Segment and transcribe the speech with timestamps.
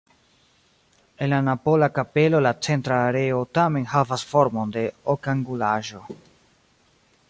[1.25, 6.05] En la napola kapelo la centra areo tamen havas formon de okangulaĵo.